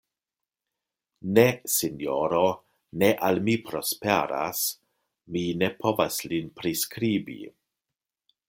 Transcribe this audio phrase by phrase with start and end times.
[1.39, 1.43] Ne,
[1.73, 2.41] sinjoro,
[3.03, 4.65] ne al mi prosperas,
[5.37, 7.41] mi ne povas lin priskribi.